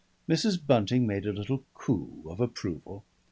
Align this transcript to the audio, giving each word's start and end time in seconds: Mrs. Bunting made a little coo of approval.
Mrs. 0.27 0.59
Bunting 0.65 1.05
made 1.05 1.27
a 1.27 1.31
little 1.31 1.63
coo 1.75 2.23
of 2.25 2.39
approval. 2.39 3.05